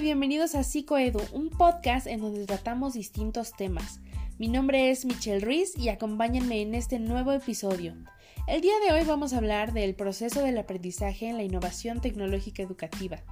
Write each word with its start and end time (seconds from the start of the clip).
Bienvenidos 0.00 0.54
a 0.54 0.62
Psicoedu, 0.62 1.22
un 1.32 1.48
podcast 1.48 2.06
en 2.06 2.20
donde 2.20 2.44
tratamos 2.44 2.92
distintos 2.92 3.52
temas. 3.52 4.00
Mi 4.38 4.46
nombre 4.46 4.90
es 4.90 5.06
Michelle 5.06 5.40
Ruiz 5.40 5.72
y 5.74 5.88
acompáñenme 5.88 6.60
en 6.60 6.74
este 6.74 6.98
nuevo 6.98 7.32
episodio. 7.32 7.94
El 8.46 8.60
día 8.60 8.74
de 8.84 8.92
hoy 8.92 9.06
vamos 9.06 9.32
a 9.32 9.38
hablar 9.38 9.72
del 9.72 9.94
proceso 9.94 10.42
del 10.42 10.58
aprendizaje 10.58 11.28
en 11.28 11.38
la 11.38 11.44
innovación 11.44 12.02
tecnológica 12.02 12.62
educativa. 12.62 13.22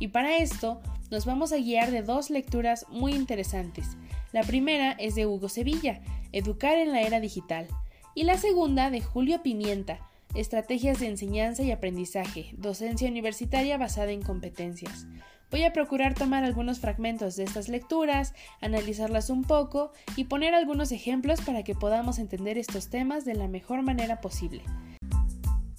Y 0.00 0.08
para 0.08 0.38
esto 0.38 0.80
nos 1.10 1.26
vamos 1.26 1.52
a 1.52 1.58
guiar 1.58 1.90
de 1.90 2.02
dos 2.02 2.30
lecturas 2.30 2.86
muy 2.88 3.12
interesantes. 3.12 3.86
La 4.32 4.42
primera 4.42 4.92
es 4.92 5.14
de 5.14 5.26
Hugo 5.26 5.50
Sevilla, 5.50 6.00
Educar 6.32 6.78
en 6.78 6.90
la 6.90 7.02
era 7.02 7.20
digital, 7.20 7.68
y 8.14 8.24
la 8.24 8.38
segunda 8.38 8.90
de 8.90 9.02
Julio 9.02 9.42
Pimienta, 9.42 10.00
Estrategias 10.34 10.98
de 11.00 11.08
enseñanza 11.08 11.62
y 11.62 11.70
aprendizaje, 11.70 12.54
docencia 12.56 13.08
universitaria 13.08 13.76
basada 13.76 14.10
en 14.10 14.22
competencias. 14.22 15.06
Voy 15.50 15.62
a 15.62 15.72
procurar 15.72 16.14
tomar 16.14 16.44
algunos 16.44 16.80
fragmentos 16.80 17.36
de 17.36 17.44
estas 17.44 17.68
lecturas, 17.68 18.34
analizarlas 18.60 19.30
un 19.30 19.44
poco 19.44 19.92
y 20.16 20.24
poner 20.24 20.54
algunos 20.54 20.90
ejemplos 20.90 21.40
para 21.42 21.62
que 21.62 21.74
podamos 21.74 22.18
entender 22.18 22.58
estos 22.58 22.88
temas 22.88 23.24
de 23.24 23.34
la 23.34 23.46
mejor 23.46 23.82
manera 23.82 24.20
posible. 24.20 24.62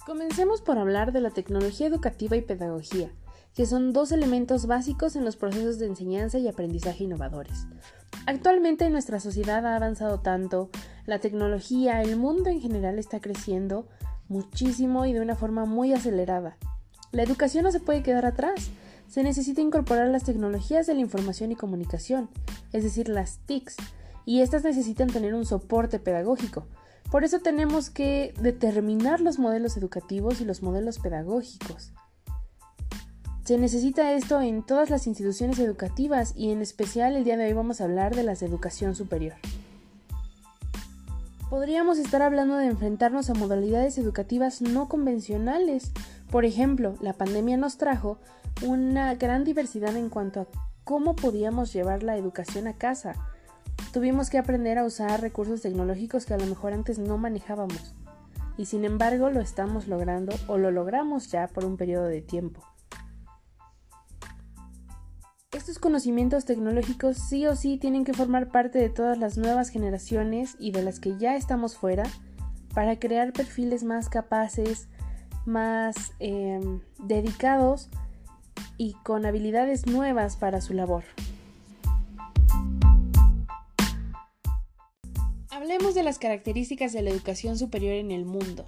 Comencemos 0.06 0.62
por 0.62 0.78
hablar 0.78 1.12
de 1.12 1.20
la 1.20 1.30
tecnología 1.30 1.88
educativa 1.88 2.36
y 2.36 2.42
pedagogía, 2.42 3.10
que 3.54 3.66
son 3.66 3.92
dos 3.92 4.12
elementos 4.12 4.66
básicos 4.66 5.16
en 5.16 5.24
los 5.24 5.36
procesos 5.36 5.78
de 5.78 5.86
enseñanza 5.86 6.38
y 6.38 6.46
aprendizaje 6.46 7.04
innovadores. 7.04 7.66
Actualmente 8.26 8.88
nuestra 8.88 9.20
sociedad 9.20 9.66
ha 9.66 9.76
avanzado 9.76 10.20
tanto, 10.20 10.70
la 11.06 11.18
tecnología, 11.18 12.02
el 12.02 12.16
mundo 12.16 12.50
en 12.50 12.60
general 12.60 12.98
está 12.98 13.20
creciendo 13.20 13.88
muchísimo 14.28 15.06
y 15.06 15.12
de 15.12 15.20
una 15.20 15.36
forma 15.36 15.64
muy 15.64 15.92
acelerada. 15.92 16.56
La 17.12 17.22
educación 17.22 17.64
no 17.64 17.72
se 17.72 17.80
puede 17.80 18.02
quedar 18.02 18.26
atrás 18.26 18.70
se 19.08 19.22
necesita 19.22 19.60
incorporar 19.60 20.08
las 20.08 20.24
tecnologías 20.24 20.86
de 20.86 20.94
la 20.94 21.00
información 21.00 21.52
y 21.52 21.56
comunicación, 21.56 22.28
es 22.72 22.82
decir, 22.82 23.08
las 23.08 23.38
TICs, 23.46 23.76
y 24.24 24.40
estas 24.40 24.64
necesitan 24.64 25.08
tener 25.08 25.34
un 25.34 25.46
soporte 25.46 25.98
pedagógico. 25.98 26.66
Por 27.10 27.24
eso 27.24 27.38
tenemos 27.38 27.90
que 27.90 28.34
determinar 28.40 29.20
los 29.20 29.38
modelos 29.38 29.76
educativos 29.76 30.40
y 30.40 30.44
los 30.44 30.62
modelos 30.62 30.98
pedagógicos. 30.98 31.92
Se 33.44 33.58
necesita 33.58 34.12
esto 34.12 34.40
en 34.40 34.64
todas 34.64 34.90
las 34.90 35.06
instituciones 35.06 35.60
educativas 35.60 36.32
y 36.34 36.50
en 36.50 36.60
especial 36.62 37.14
el 37.14 37.22
día 37.22 37.36
de 37.36 37.46
hoy 37.46 37.52
vamos 37.52 37.80
a 37.80 37.84
hablar 37.84 38.16
de 38.16 38.24
las 38.24 38.40
de 38.40 38.46
educación 38.46 38.96
superior. 38.96 39.36
Podríamos 41.48 41.98
estar 41.98 42.22
hablando 42.22 42.56
de 42.56 42.66
enfrentarnos 42.66 43.30
a 43.30 43.34
modalidades 43.34 43.98
educativas 43.98 44.62
no 44.62 44.88
convencionales. 44.88 45.92
Por 46.30 46.44
ejemplo, 46.44 46.96
la 47.00 47.12
pandemia 47.12 47.56
nos 47.56 47.78
trajo 47.78 48.18
una 48.62 49.14
gran 49.14 49.44
diversidad 49.44 49.96
en 49.96 50.08
cuanto 50.08 50.40
a 50.40 50.46
cómo 50.84 51.14
podíamos 51.16 51.72
llevar 51.72 52.02
la 52.02 52.16
educación 52.16 52.66
a 52.66 52.76
casa. 52.76 53.14
Tuvimos 53.92 54.30
que 54.30 54.38
aprender 54.38 54.78
a 54.78 54.84
usar 54.84 55.20
recursos 55.20 55.62
tecnológicos 55.62 56.26
que 56.26 56.34
a 56.34 56.38
lo 56.38 56.46
mejor 56.46 56.72
antes 56.72 56.98
no 56.98 57.18
manejábamos. 57.18 57.94
Y 58.56 58.66
sin 58.66 58.84
embargo 58.84 59.30
lo 59.30 59.40
estamos 59.40 59.86
logrando 59.86 60.34
o 60.48 60.58
lo 60.58 60.70
logramos 60.70 61.30
ya 61.30 61.46
por 61.48 61.64
un 61.64 61.76
periodo 61.76 62.06
de 62.06 62.22
tiempo. 62.22 62.62
Estos 65.52 65.78
conocimientos 65.78 66.44
tecnológicos 66.44 67.16
sí 67.16 67.46
o 67.46 67.56
sí 67.56 67.78
tienen 67.78 68.04
que 68.04 68.12
formar 68.12 68.48
parte 68.48 68.78
de 68.78 68.90
todas 68.90 69.18
las 69.18 69.38
nuevas 69.38 69.68
generaciones 69.68 70.56
y 70.58 70.72
de 70.72 70.82
las 70.82 71.00
que 71.00 71.16
ya 71.18 71.36
estamos 71.36 71.76
fuera 71.76 72.04
para 72.74 72.98
crear 72.98 73.32
perfiles 73.32 73.82
más 73.82 74.08
capaces, 74.08 74.88
más 75.46 76.12
em, 76.18 76.80
dedicados 76.98 77.88
y 78.76 78.94
con 79.04 79.26
habilidades 79.26 79.86
nuevas 79.86 80.36
para 80.36 80.60
su 80.60 80.74
labor. 80.74 81.04
Hablemos 85.50 85.94
de 85.94 86.02
las 86.02 86.18
características 86.18 86.92
de 86.92 87.02
la 87.02 87.10
educación 87.10 87.58
superior 87.58 87.94
en 87.94 88.10
el 88.10 88.24
mundo. 88.24 88.66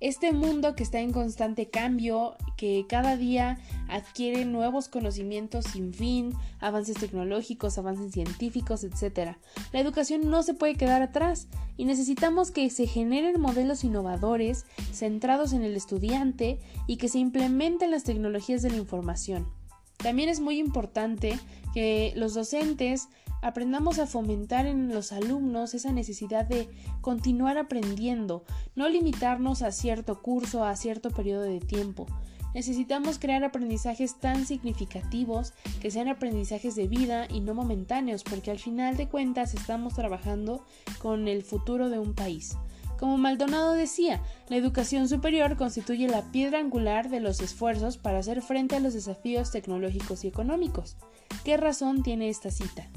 Este 0.00 0.32
mundo 0.32 0.76
que 0.76 0.84
está 0.84 1.00
en 1.00 1.12
constante 1.12 1.70
cambio, 1.70 2.36
que 2.56 2.86
cada 2.88 3.16
día 3.16 3.58
adquiere 3.88 4.44
nuevos 4.44 4.88
conocimientos 4.88 5.64
sin 5.64 5.92
fin, 5.92 6.32
avances 6.60 6.98
tecnológicos, 6.98 7.78
avances 7.78 8.12
científicos, 8.12 8.84
etc. 8.84 9.36
La 9.72 9.80
educación 9.80 10.30
no 10.30 10.44
se 10.44 10.54
puede 10.54 10.76
quedar 10.76 11.02
atrás 11.02 11.48
y 11.76 11.84
necesitamos 11.84 12.52
que 12.52 12.70
se 12.70 12.86
generen 12.86 13.40
modelos 13.40 13.82
innovadores 13.82 14.66
centrados 14.92 15.52
en 15.52 15.62
el 15.64 15.74
estudiante 15.74 16.60
y 16.86 16.96
que 16.96 17.08
se 17.08 17.18
implementen 17.18 17.90
las 17.90 18.04
tecnologías 18.04 18.62
de 18.62 18.70
la 18.70 18.76
información. 18.76 19.48
También 19.96 20.28
es 20.28 20.38
muy 20.38 20.60
importante 20.60 21.36
que 21.74 22.12
los 22.14 22.34
docentes 22.34 23.08
aprendamos 23.42 23.98
a 23.98 24.06
fomentar 24.06 24.66
en 24.66 24.92
los 24.94 25.12
alumnos 25.12 25.74
esa 25.74 25.92
necesidad 25.92 26.46
de 26.46 26.68
continuar 27.00 27.58
aprendiendo, 27.58 28.44
no 28.74 28.88
limitarnos 28.88 29.62
a 29.62 29.72
cierto 29.72 30.20
curso, 30.22 30.64
a 30.64 30.76
cierto 30.76 31.10
periodo 31.10 31.42
de 31.42 31.60
tiempo. 31.60 32.06
Necesitamos 32.54 33.18
crear 33.18 33.44
aprendizajes 33.44 34.18
tan 34.18 34.46
significativos 34.46 35.52
que 35.80 35.90
sean 35.90 36.08
aprendizajes 36.08 36.74
de 36.74 36.88
vida 36.88 37.26
y 37.28 37.40
no 37.40 37.54
momentáneos, 37.54 38.24
porque 38.24 38.50
al 38.50 38.58
final 38.58 38.96
de 38.96 39.08
cuentas 39.08 39.54
estamos 39.54 39.94
trabajando 39.94 40.64
con 40.98 41.28
el 41.28 41.42
futuro 41.42 41.90
de 41.90 41.98
un 41.98 42.14
país. 42.14 42.56
Como 42.98 43.16
Maldonado 43.16 43.74
decía, 43.74 44.20
la 44.48 44.56
educación 44.56 45.08
superior 45.08 45.56
constituye 45.56 46.08
la 46.08 46.32
piedra 46.32 46.58
angular 46.58 47.10
de 47.10 47.20
los 47.20 47.40
esfuerzos 47.40 47.96
para 47.96 48.18
hacer 48.18 48.42
frente 48.42 48.74
a 48.74 48.80
los 48.80 48.94
desafíos 48.94 49.52
tecnológicos 49.52 50.24
y 50.24 50.28
económicos. 50.28 50.96
¿Qué 51.44 51.56
razón 51.56 52.02
tiene 52.02 52.28
esta 52.28 52.50
cita? 52.50 52.88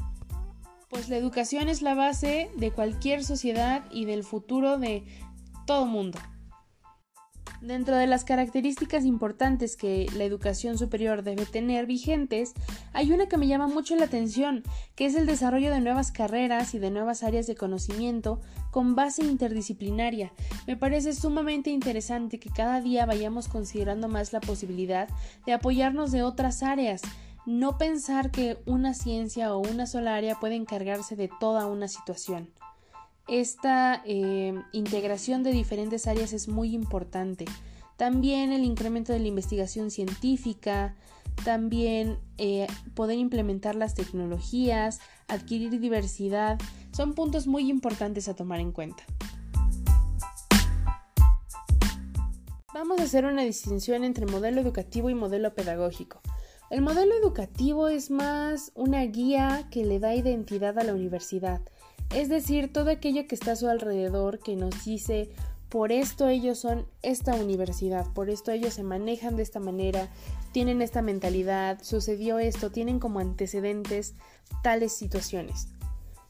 Pues 0.92 1.08
la 1.08 1.16
educación 1.16 1.70
es 1.70 1.82
la 1.82 1.96
base 1.96 2.52
de 2.58 2.72
cualquier 2.72 3.24
sociedad 3.24 3.86
y 3.92 4.04
del 4.04 4.26
futuro 4.26 4.78
de 4.78 5.06
todo 5.66 5.86
mundo. 5.86 6.20
Dentro 7.62 7.96
de 7.96 8.08
las 8.08 8.26
características 8.26 9.06
importantes 9.06 9.78
que 9.78 10.08
la 10.18 10.26
educación 10.26 10.78
superior 10.78 11.24
debe 11.24 11.46
tener 11.46 11.86
vigentes, 11.86 12.54
hay 12.92 13.14
una 13.14 13.28
que 13.28 13.38
me 13.38 13.48
llama 13.48 13.68
mucho 13.68 13.96
la 13.96 14.06
atención, 14.06 14.64
que 14.96 15.06
es 15.06 15.16
el 15.16 15.28
desarrollo 15.28 15.72
de 15.72 15.80
nuevas 15.80 16.12
carreras 16.12 16.74
y 16.74 16.80
de 16.80 16.92
nuevas 16.92 17.24
áreas 17.24 17.48
de 17.48 17.56
conocimiento 17.56 18.42
con 18.70 18.94
base 18.94 19.24
interdisciplinaria. 19.24 20.34
Me 20.68 20.76
parece 20.76 21.14
sumamente 21.14 21.70
interesante 21.70 22.38
que 22.38 22.50
cada 22.50 22.82
día 22.82 23.06
vayamos 23.06 23.48
considerando 23.48 24.10
más 24.10 24.34
la 24.34 24.42
posibilidad 24.42 25.08
de 25.46 25.54
apoyarnos 25.54 26.12
de 26.12 26.24
otras 26.24 26.64
áreas, 26.64 27.02
no 27.46 27.78
pensar 27.78 28.32
que 28.32 28.62
una 28.66 28.94
ciencia 28.94 29.56
o 29.56 29.60
una 29.60 29.88
sola 29.88 30.16
área 30.16 30.40
puede 30.40 30.56
encargarse 30.56 31.16
de 31.16 31.30
toda 31.40 31.66
una 31.66 31.88
situación 31.88 32.50
esta 33.32 34.02
eh, 34.06 34.54
integración 34.74 35.42
de 35.42 35.52
diferentes 35.52 36.06
áreas 36.06 36.34
es 36.34 36.50
muy 36.50 36.74
importante. 36.74 37.46
También 37.96 38.52
el 38.52 38.66
incremento 38.66 39.14
de 39.14 39.20
la 39.20 39.28
investigación 39.28 39.90
científica, 39.92 40.96
también 41.46 42.20
eh, 42.38 42.68
poder 42.94 43.18
implementar 43.18 43.76
las 43.76 43.96
tecnologías, 43.96 45.00
adquirir 45.30 45.80
diversidad, 45.80 46.60
son 46.92 47.14
puntos 47.14 47.48
muy 47.48 47.70
importantes 47.70 48.28
a 48.28 48.36
tomar 48.36 48.60
en 48.60 48.74
cuenta. 48.74 49.04
Vamos 52.74 53.00
a 53.00 53.04
hacer 53.04 53.26
una 53.26 53.44
distinción 53.44 54.04
entre 54.04 54.26
modelo 54.26 54.60
educativo 54.60 55.10
y 55.10 55.14
modelo 55.14 55.54
pedagógico. 55.54 56.22
El 56.72 56.82
modelo 56.82 57.16
educativo 57.16 57.88
es 57.88 58.10
más 58.10 58.72
una 58.74 59.04
guía 59.04 59.68
que 59.70 59.86
le 59.86 60.00
da 60.00 60.16
identidad 60.16 60.80
a 60.80 60.84
la 60.84 60.96
universidad 60.96 61.62
es 62.14 62.28
decir, 62.28 62.74
todo 62.74 62.90
aquello 62.90 63.26
que 63.26 63.36
está 63.36 63.54
a 63.54 63.56
su 63.56 63.70
alrededor 63.70 64.40
que 64.40 64.58
nos 64.58 64.84
dice 64.84 65.30
por 65.70 65.94
esto 65.94 66.28
ellos 66.28 66.60
son 66.60 66.86
esta 67.02 67.36
universidad, 67.36 68.06
por 68.14 68.30
esto 68.30 68.52
ellos 68.52 68.74
se 68.74 68.84
manejan 68.84 69.38
de 69.38 69.44
esta 69.44 69.62
manera, 69.62 70.10
tienen 70.52 70.82
esta 70.82 71.02
mentalidad, 71.02 71.80
sucedió 71.82 72.40
esto, 72.40 72.70
tienen 72.70 73.00
como 73.00 73.20
antecedentes 73.20 74.16
tales 74.62 74.92
situaciones. 74.92 75.70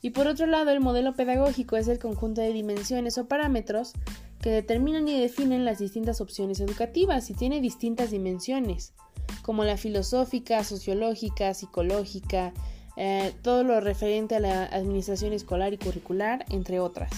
Y 0.04 0.12
por 0.12 0.28
otro 0.28 0.46
lado, 0.46 0.70
el 0.70 0.80
modelo 0.80 1.16
pedagógico 1.16 1.76
es 1.76 1.88
el 1.88 1.98
conjunto 1.98 2.42
de 2.42 2.54
dimensiones 2.54 3.18
o 3.18 3.26
parámetros 3.26 3.94
que 4.40 4.52
determinan 4.52 5.08
y 5.08 5.20
definen 5.20 5.66
las 5.66 5.80
distintas 5.80 6.22
opciones 6.22 6.60
educativas 6.60 7.32
y 7.32 7.34
tiene 7.34 7.62
distintas 7.62 8.12
dimensiones, 8.12 8.94
como 9.42 9.64
la 9.64 9.78
filosófica, 9.78 10.64
sociológica, 10.64 11.54
psicológica, 11.54 12.54
eh, 12.98 13.34
todo 13.42 13.64
lo 13.64 13.80
referente 13.80 14.36
a 14.36 14.40
la 14.40 14.66
administración 14.66 15.34
escolar 15.34 15.74
y 15.74 15.78
curricular, 15.78 16.46
entre 16.50 16.80
otras. 16.80 17.12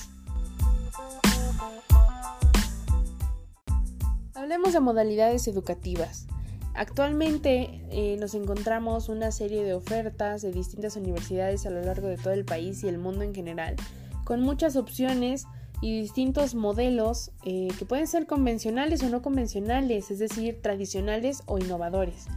Hablemos 4.34 4.74
de 4.74 4.80
modalidades 4.80 5.48
educativas. 5.48 6.28
Actualmente 6.76 7.82
eh, 7.92 8.18
nos 8.20 8.34
encontramos 8.34 9.08
una 9.08 9.32
serie 9.32 9.64
de 9.64 9.74
ofertas 9.74 10.42
de 10.42 10.52
distintas 10.52 10.96
universidades 10.96 11.66
a 11.66 11.70
lo 11.70 11.82
largo 11.82 12.08
de 12.08 12.18
todo 12.18 12.34
el 12.34 12.46
país 12.46 12.84
y 12.84 12.88
el 12.88 12.98
mundo 12.98 13.24
en 13.24 13.36
general, 13.36 13.76
con 14.24 14.42
muchas 14.42 14.76
opciones 14.76 15.46
y 15.84 16.00
distintos 16.00 16.56
modelos 16.56 17.32
eh, 17.44 17.68
que 17.78 17.86
pueden 17.86 18.08
ser 18.08 18.26
convencionales 18.26 19.04
o 19.04 19.10
no 19.10 19.22
convencionales, 19.22 20.12
es 20.12 20.20
decir, 20.20 20.62
tradicionales 20.62 21.44
o 21.46 21.58
innovadores. 21.58 22.28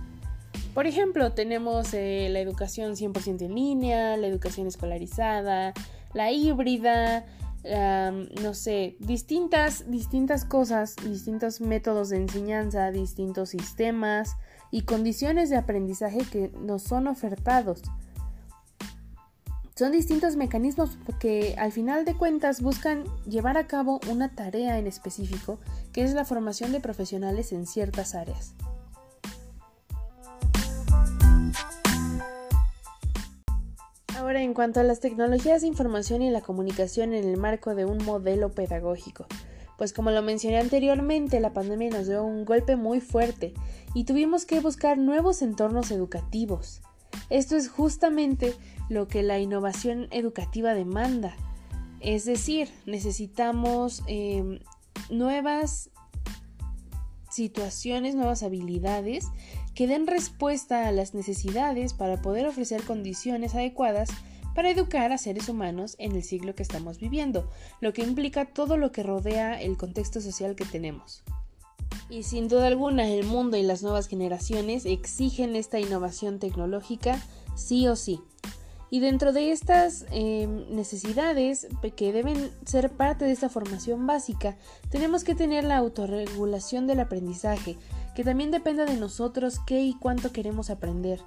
Por 0.74 0.88
ejemplo, 0.88 1.32
tenemos 1.32 1.94
eh, 1.94 2.28
la 2.32 2.40
educación 2.40 2.96
100% 2.96 3.42
en 3.42 3.54
línea, 3.54 4.16
la 4.16 4.26
educación 4.26 4.66
escolarizada, 4.66 5.74
la 6.12 6.32
híbrida, 6.32 7.24
no 8.42 8.54
sé, 8.54 8.96
distintas, 9.00 9.90
distintas 9.90 10.44
cosas, 10.44 10.96
distintos 11.04 11.60
métodos 11.60 12.10
de 12.10 12.16
enseñanza, 12.16 12.90
distintos 12.90 13.50
sistemas 13.50 14.36
y 14.70 14.82
condiciones 14.82 15.50
de 15.50 15.56
aprendizaje 15.56 16.18
que 16.30 16.50
nos 16.60 16.82
son 16.82 17.06
ofertados. 17.06 17.82
Son 19.78 19.92
distintos 19.92 20.36
mecanismos 20.36 20.96
que 21.20 21.54
al 21.58 21.70
final 21.70 22.06
de 22.06 22.14
cuentas 22.14 22.62
buscan 22.62 23.04
llevar 23.26 23.58
a 23.58 23.66
cabo 23.66 24.00
una 24.10 24.34
tarea 24.34 24.78
en 24.78 24.86
específico, 24.86 25.58
que 25.92 26.02
es 26.02 26.14
la 26.14 26.24
formación 26.24 26.72
de 26.72 26.80
profesionales 26.80 27.52
en 27.52 27.66
ciertas 27.66 28.14
áreas. 28.14 28.54
Ahora, 34.16 34.40
en 34.40 34.54
cuanto 34.54 34.80
a 34.80 34.82
las 34.82 35.00
tecnologías 35.00 35.60
de 35.60 35.66
información 35.66 36.22
y 36.22 36.30
la 36.30 36.40
comunicación 36.40 37.12
en 37.12 37.28
el 37.28 37.36
marco 37.36 37.74
de 37.74 37.84
un 37.84 38.02
modelo 38.02 38.52
pedagógico, 38.52 39.26
pues 39.76 39.92
como 39.92 40.10
lo 40.10 40.22
mencioné 40.22 40.58
anteriormente, 40.58 41.38
la 41.38 41.52
pandemia 41.52 41.90
nos 41.90 42.06
dio 42.06 42.24
un 42.24 42.46
golpe 42.46 42.76
muy 42.76 43.02
fuerte 43.02 43.52
y 43.92 44.04
tuvimos 44.04 44.46
que 44.46 44.60
buscar 44.60 44.96
nuevos 44.96 45.42
entornos 45.42 45.90
educativos. 45.90 46.80
Esto 47.28 47.56
es 47.56 47.68
justamente 47.68 48.54
lo 48.88 49.08
que 49.08 49.22
la 49.22 49.38
innovación 49.38 50.08
educativa 50.10 50.74
demanda. 50.74 51.36
Es 52.00 52.24
decir, 52.24 52.68
necesitamos 52.84 54.02
em, 54.06 54.60
nuevas 55.10 55.90
situaciones, 57.30 58.14
nuevas 58.14 58.42
habilidades 58.42 59.26
que 59.74 59.86
den 59.86 60.06
respuesta 60.06 60.88
a 60.88 60.92
las 60.92 61.14
necesidades 61.14 61.92
para 61.92 62.22
poder 62.22 62.46
ofrecer 62.46 62.82
condiciones 62.82 63.54
adecuadas 63.54 64.08
para 64.54 64.70
educar 64.70 65.12
a 65.12 65.18
seres 65.18 65.50
humanos 65.50 65.96
en 65.98 66.12
el 66.12 66.22
siglo 66.22 66.54
que 66.54 66.62
estamos 66.62 66.98
viviendo, 66.98 67.50
lo 67.82 67.92
que 67.92 68.02
implica 68.02 68.46
todo 68.46 68.78
lo 68.78 68.90
que 68.90 69.02
rodea 69.02 69.60
el 69.60 69.76
contexto 69.76 70.22
social 70.22 70.56
que 70.56 70.64
tenemos. 70.64 71.22
Y 72.08 72.22
sin 72.22 72.48
duda 72.48 72.66
alguna 72.66 73.06
el 73.06 73.26
mundo 73.26 73.58
y 73.58 73.62
las 73.62 73.82
nuevas 73.82 74.08
generaciones 74.08 74.86
exigen 74.86 75.56
esta 75.56 75.78
innovación 75.78 76.38
tecnológica 76.38 77.22
sí 77.54 77.86
o 77.86 77.96
sí. 77.96 78.20
Y 78.90 79.00
dentro 79.00 79.32
de 79.32 79.50
estas 79.50 80.06
em, 80.10 80.70
necesidades 80.70 81.66
que 81.96 82.12
deben 82.12 82.50
ser 82.64 82.90
parte 82.90 83.24
de 83.24 83.32
esta 83.32 83.48
formación 83.48 84.06
básica, 84.06 84.56
tenemos 84.90 85.24
que 85.24 85.34
tener 85.34 85.64
la 85.64 85.76
autorregulación 85.76 86.86
del 86.86 87.00
aprendizaje, 87.00 87.76
que 88.14 88.24
también 88.24 88.50
depende 88.50 88.84
de 88.86 88.96
nosotros 88.96 89.60
qué 89.66 89.82
y 89.82 89.94
cuánto 89.94 90.32
queremos 90.32 90.70
aprender. 90.70 91.20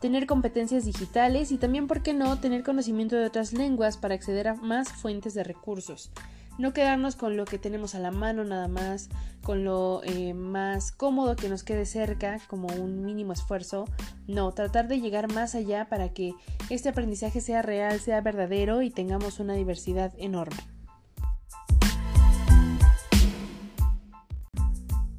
Tener 0.00 0.26
competencias 0.26 0.84
digitales 0.84 1.52
y 1.52 1.58
también, 1.58 1.86
¿por 1.86 2.02
qué 2.02 2.12
no?, 2.12 2.38
tener 2.38 2.62
conocimiento 2.62 3.16
de 3.16 3.26
otras 3.26 3.52
lenguas 3.52 3.96
para 3.96 4.14
acceder 4.14 4.48
a 4.48 4.54
más 4.54 4.88
fuentes 4.88 5.34
de 5.34 5.44
recursos 5.44 6.10
no 6.58 6.72
quedarnos 6.72 7.16
con 7.16 7.36
lo 7.36 7.44
que 7.44 7.58
tenemos 7.58 7.94
a 7.94 7.98
la 7.98 8.10
mano 8.10 8.44
nada 8.44 8.68
más, 8.68 9.08
con 9.42 9.64
lo 9.64 10.02
eh, 10.04 10.34
más 10.34 10.92
cómodo 10.92 11.36
que 11.36 11.48
nos 11.48 11.62
quede 11.62 11.86
cerca 11.86 12.38
como 12.48 12.68
un 12.68 13.02
mínimo 13.04 13.32
esfuerzo, 13.32 13.86
no, 14.26 14.52
tratar 14.52 14.88
de 14.88 15.00
llegar 15.00 15.32
más 15.32 15.54
allá 15.54 15.88
para 15.88 16.10
que 16.10 16.32
este 16.70 16.88
aprendizaje 16.88 17.40
sea 17.40 17.62
real, 17.62 18.00
sea 18.00 18.20
verdadero 18.20 18.82
y 18.82 18.90
tengamos 18.90 19.40
una 19.40 19.54
diversidad 19.54 20.12
enorme. 20.18 20.62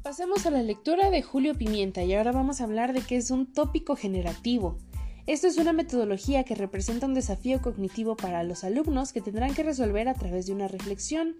Pasemos 0.02 0.46
a 0.46 0.50
la 0.50 0.62
lectura 0.62 1.10
de 1.10 1.22
Julio 1.22 1.54
Pimienta 1.54 2.04
y 2.04 2.14
ahora 2.14 2.30
vamos 2.30 2.60
a 2.60 2.64
hablar 2.64 2.92
de 2.92 3.00
qué 3.00 3.16
es 3.16 3.32
un 3.32 3.52
tópico 3.52 3.96
generativo. 3.96 4.78
Esto 5.26 5.46
es 5.46 5.56
una 5.56 5.72
metodología 5.72 6.44
que 6.44 6.54
representa 6.54 7.06
un 7.06 7.14
desafío 7.14 7.62
cognitivo 7.62 8.14
para 8.14 8.42
los 8.42 8.62
alumnos 8.62 9.14
que 9.14 9.22
tendrán 9.22 9.54
que 9.54 9.62
resolver 9.62 10.06
a 10.06 10.14
través 10.14 10.46
de 10.46 10.52
una 10.52 10.68
reflexión. 10.68 11.36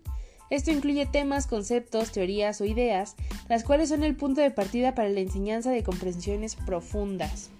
Esto 0.49 0.71
incluye 0.71 1.05
temas, 1.05 1.47
conceptos, 1.47 2.11
teorías 2.11 2.63
o 2.63 2.65
ideas, 2.65 3.15
las 3.49 3.63
cuales 3.63 3.91
son 3.91 4.03
el 4.03 4.17
punto 4.17 4.41
de 4.41 4.51
partida 4.51 4.95
para 4.95 5.11
la 5.11 5.21
enseñanza 5.21 5.71
de 5.71 5.83
comprensiones 5.83 6.57
profundas. 6.57 7.51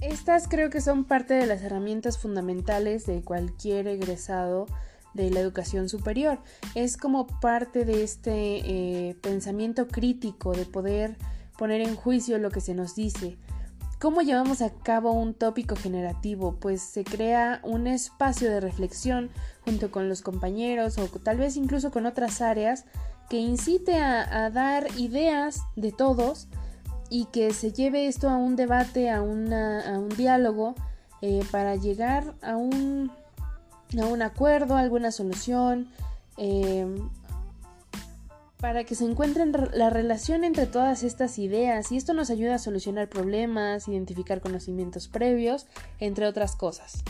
Estas 0.00 0.46
creo 0.46 0.70
que 0.70 0.80
son 0.80 1.04
parte 1.04 1.34
de 1.34 1.46
las 1.46 1.62
herramientas 1.62 2.18
fundamentales 2.18 3.06
de 3.06 3.22
cualquier 3.22 3.88
egresado 3.88 4.66
de 5.14 5.30
la 5.30 5.40
educación 5.40 5.88
superior. 5.88 6.38
Es 6.76 6.96
como 6.96 7.26
parte 7.26 7.84
de 7.84 8.04
este 8.04 8.30
eh, 8.64 9.16
pensamiento 9.22 9.88
crítico, 9.88 10.52
de 10.52 10.66
poder 10.66 11.16
poner 11.58 11.80
en 11.80 11.96
juicio 11.96 12.38
lo 12.38 12.50
que 12.50 12.60
se 12.60 12.74
nos 12.74 12.94
dice, 12.94 13.36
¿Cómo 14.02 14.20
llevamos 14.22 14.62
a 14.62 14.70
cabo 14.70 15.12
un 15.12 15.32
tópico 15.32 15.76
generativo? 15.76 16.56
Pues 16.58 16.82
se 16.82 17.04
crea 17.04 17.60
un 17.62 17.86
espacio 17.86 18.50
de 18.50 18.58
reflexión 18.58 19.30
junto 19.64 19.92
con 19.92 20.08
los 20.08 20.22
compañeros 20.22 20.98
o 20.98 21.06
tal 21.06 21.36
vez 21.36 21.56
incluso 21.56 21.92
con 21.92 22.04
otras 22.06 22.42
áreas 22.42 22.84
que 23.30 23.36
incite 23.36 24.00
a, 24.00 24.50
dar 24.50 24.88
ideas 24.98 25.60
de 25.76 25.92
todos 25.92 26.48
y 27.10 27.26
que 27.26 27.52
se 27.52 27.70
lleve 27.70 28.08
esto 28.08 28.28
a 28.28 28.36
un 28.38 28.56
debate, 28.56 29.08
a, 29.08 29.22
un 29.22 30.08
diálogo 30.16 30.74
eh, 31.20 31.44
para 31.52 31.76
llegar 31.76 32.34
a 32.42 32.56
un, 32.56 33.12
acuerdo, 34.20 34.74
a 34.74 34.80
alguna 34.80 35.12
solución, 35.12 35.86
eh, 36.38 36.92
para 38.62 38.84
que 38.84 38.94
se 38.94 39.04
encuentren 39.04 39.52
la 39.72 39.90
relación 39.90 40.44
entre 40.44 40.66
todas 40.66 41.02
estas 41.02 41.36
ideas 41.40 41.90
y 41.90 41.96
esto 41.96 42.14
nos 42.14 42.30
ayuda 42.30 42.54
a 42.54 42.58
solucionar 42.60 43.08
problemas, 43.08 43.88
identificar 43.88 44.40
conocimientos 44.40 45.08
previos, 45.08 45.66
entre 45.98 46.26
otras 46.26 46.54
cosas. 46.54 47.02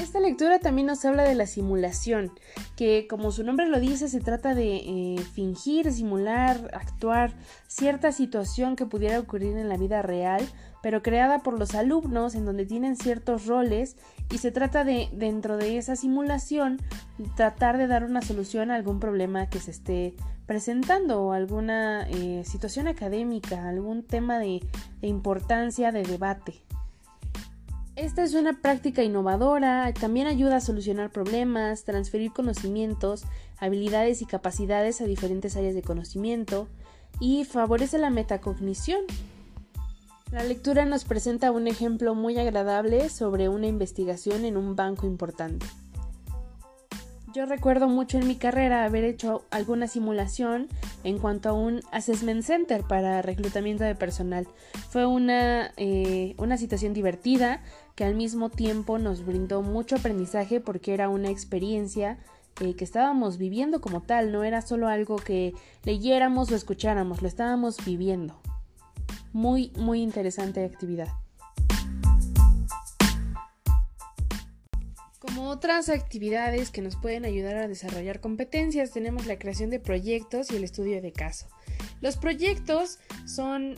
Esta 0.00 0.20
lectura 0.20 0.60
también 0.60 0.86
nos 0.86 1.04
habla 1.04 1.24
de 1.24 1.34
la 1.34 1.48
simulación, 1.48 2.30
que 2.76 3.08
como 3.10 3.32
su 3.32 3.42
nombre 3.42 3.68
lo 3.68 3.80
dice 3.80 4.08
se 4.08 4.20
trata 4.20 4.54
de 4.54 4.76
eh, 4.76 5.16
fingir, 5.34 5.92
simular, 5.92 6.70
actuar 6.72 7.32
cierta 7.66 8.12
situación 8.12 8.76
que 8.76 8.86
pudiera 8.86 9.18
ocurrir 9.18 9.56
en 9.56 9.68
la 9.68 9.76
vida 9.76 10.00
real 10.00 10.46
pero 10.82 11.02
creada 11.02 11.40
por 11.40 11.58
los 11.58 11.74
alumnos 11.74 12.34
en 12.34 12.44
donde 12.44 12.66
tienen 12.66 12.96
ciertos 12.96 13.46
roles 13.46 13.96
y 14.30 14.38
se 14.38 14.50
trata 14.50 14.84
de, 14.84 15.08
dentro 15.12 15.56
de 15.56 15.78
esa 15.78 15.96
simulación, 15.96 16.78
tratar 17.36 17.78
de 17.78 17.86
dar 17.86 18.04
una 18.04 18.22
solución 18.22 18.70
a 18.70 18.74
algún 18.74 19.00
problema 19.00 19.48
que 19.48 19.60
se 19.60 19.70
esté 19.70 20.14
presentando 20.46 21.22
o 21.22 21.32
alguna 21.32 22.08
eh, 22.08 22.42
situación 22.44 22.88
académica, 22.88 23.68
algún 23.68 24.02
tema 24.02 24.38
de, 24.38 24.60
de 25.00 25.08
importancia 25.08 25.92
de 25.92 26.02
debate. 26.02 26.62
Esta 27.96 28.22
es 28.22 28.34
una 28.34 28.60
práctica 28.60 29.02
innovadora, 29.02 29.92
también 29.92 30.28
ayuda 30.28 30.56
a 30.56 30.60
solucionar 30.60 31.10
problemas, 31.10 31.82
transferir 31.82 32.32
conocimientos, 32.32 33.24
habilidades 33.58 34.22
y 34.22 34.24
capacidades 34.24 35.00
a 35.00 35.04
diferentes 35.04 35.56
áreas 35.56 35.74
de 35.74 35.82
conocimiento 35.82 36.68
y 37.18 37.44
favorece 37.44 37.98
la 37.98 38.10
metacognición, 38.10 39.00
la 40.30 40.44
lectura 40.44 40.84
nos 40.84 41.04
presenta 41.04 41.50
un 41.50 41.66
ejemplo 41.66 42.14
muy 42.14 42.38
agradable 42.38 43.08
sobre 43.08 43.48
una 43.48 43.66
investigación 43.66 44.44
en 44.44 44.56
un 44.56 44.76
banco 44.76 45.06
importante. 45.06 45.64
Yo 47.34 47.46
recuerdo 47.46 47.88
mucho 47.88 48.18
en 48.18 48.26
mi 48.26 48.36
carrera 48.36 48.84
haber 48.84 49.04
hecho 49.04 49.44
alguna 49.50 49.86
simulación 49.86 50.66
en 51.04 51.18
cuanto 51.18 51.50
a 51.50 51.52
un 51.52 51.80
assessment 51.92 52.42
center 52.42 52.82
para 52.82 53.22
reclutamiento 53.22 53.84
de 53.84 53.94
personal. 53.94 54.46
Fue 54.90 55.06
una, 55.06 55.72
eh, 55.76 56.34
una 56.38 56.56
situación 56.56 56.94
divertida 56.94 57.62
que 57.94 58.04
al 58.04 58.14
mismo 58.14 58.50
tiempo 58.50 58.98
nos 58.98 59.24
brindó 59.24 59.62
mucho 59.62 59.96
aprendizaje 59.96 60.60
porque 60.60 60.94
era 60.94 61.08
una 61.08 61.30
experiencia 61.30 62.18
eh, 62.60 62.74
que 62.74 62.84
estábamos 62.84 63.38
viviendo 63.38 63.80
como 63.80 64.02
tal, 64.02 64.32
no 64.32 64.42
era 64.42 64.62
solo 64.62 64.88
algo 64.88 65.16
que 65.16 65.54
leyéramos 65.84 66.50
o 66.50 66.56
escucháramos, 66.56 67.22
lo 67.22 67.28
estábamos 67.28 67.76
viviendo 67.84 68.34
muy, 69.32 69.72
muy 69.76 70.02
interesante 70.02 70.64
actividad. 70.64 71.08
Como 75.18 75.50
otras 75.50 75.88
actividades 75.88 76.70
que 76.70 76.80
nos 76.80 76.96
pueden 76.96 77.24
ayudar 77.24 77.56
a 77.56 77.68
desarrollar 77.68 78.20
competencias, 78.20 78.92
tenemos 78.92 79.26
la 79.26 79.38
creación 79.38 79.68
de 79.70 79.80
proyectos 79.80 80.50
y 80.50 80.56
el 80.56 80.64
estudio 80.64 81.02
de 81.02 81.12
caso. 81.12 81.46
Los 82.00 82.16
proyectos 82.16 82.98
son 83.26 83.74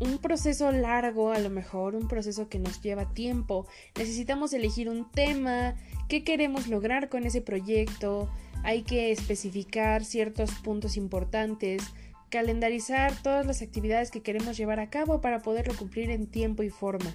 un 0.00 0.18
proceso 0.18 0.72
largo, 0.72 1.30
a 1.30 1.38
lo 1.38 1.50
mejor 1.50 1.94
un 1.94 2.08
proceso 2.08 2.48
que 2.48 2.58
nos 2.58 2.80
lleva 2.82 3.14
tiempo. 3.14 3.66
Necesitamos 3.96 4.52
elegir 4.52 4.88
un 4.88 5.10
tema, 5.10 5.76
qué 6.08 6.24
queremos 6.24 6.66
lograr 6.66 7.08
con 7.08 7.24
ese 7.24 7.40
proyecto, 7.40 8.28
hay 8.64 8.82
que 8.82 9.12
especificar 9.12 10.04
ciertos 10.04 10.52
puntos 10.56 10.96
importantes, 10.96 11.82
calendarizar 12.32 13.14
todas 13.22 13.44
las 13.44 13.60
actividades 13.60 14.10
que 14.10 14.22
queremos 14.22 14.56
llevar 14.56 14.80
a 14.80 14.88
cabo 14.88 15.20
para 15.20 15.42
poderlo 15.42 15.76
cumplir 15.76 16.08
en 16.08 16.26
tiempo 16.26 16.62
y 16.62 16.70
forma. 16.70 17.14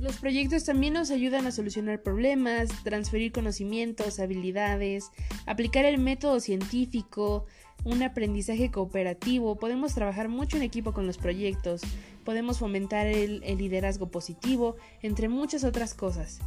Los 0.00 0.16
proyectos 0.16 0.64
también 0.64 0.94
nos 0.94 1.12
ayudan 1.12 1.46
a 1.46 1.52
solucionar 1.52 2.02
problemas, 2.02 2.70
transferir 2.82 3.30
conocimientos, 3.30 4.18
habilidades, 4.18 5.12
aplicar 5.46 5.84
el 5.84 5.98
método 5.98 6.40
científico, 6.40 7.46
un 7.84 8.02
aprendizaje 8.02 8.72
cooperativo, 8.72 9.60
podemos 9.60 9.94
trabajar 9.94 10.28
mucho 10.28 10.56
en 10.56 10.64
equipo 10.64 10.92
con 10.92 11.06
los 11.06 11.16
proyectos, 11.16 11.80
podemos 12.24 12.58
fomentar 12.58 13.06
el, 13.06 13.40
liderazgo 13.58 14.10
positivo, 14.10 14.74
entre 15.02 15.28
muchas 15.28 15.62
otras 15.62 15.94
cosas. 15.94 16.40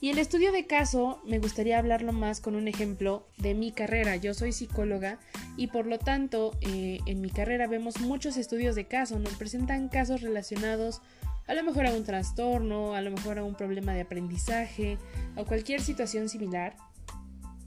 Y 0.00 0.10
el 0.10 0.18
estudio 0.18 0.52
de 0.52 0.66
caso 0.66 1.20
me 1.24 1.40
gustaría 1.40 1.78
hablarlo 1.78 2.12
más 2.12 2.40
con 2.40 2.54
un 2.54 2.68
ejemplo 2.68 3.26
de 3.36 3.54
mi 3.54 3.72
carrera. 3.72 4.14
Yo 4.14 4.32
soy 4.32 4.52
psicóloga 4.52 5.18
y 5.56 5.66
por 5.68 5.86
lo 5.86 5.98
tanto 5.98 6.56
eh, 6.60 7.00
en 7.06 7.20
mi 7.20 7.30
carrera 7.30 7.66
vemos 7.66 8.00
muchos 8.00 8.36
estudios 8.36 8.76
de 8.76 8.86
caso. 8.86 9.18
Nos 9.18 9.34
presentan 9.34 9.88
casos 9.88 10.20
relacionados 10.20 11.02
a 11.48 11.54
lo 11.54 11.64
mejor 11.64 11.86
a 11.86 11.92
un 11.92 12.04
trastorno, 12.04 12.94
a 12.94 13.00
lo 13.00 13.10
mejor 13.10 13.38
a 13.38 13.44
un 13.44 13.56
problema 13.56 13.92
de 13.92 14.02
aprendizaje 14.02 14.98
o 15.34 15.44
cualquier 15.46 15.80
situación 15.80 16.28
similar. 16.28 16.76